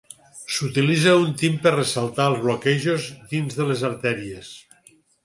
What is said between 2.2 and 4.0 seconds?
els bloquejos dins de les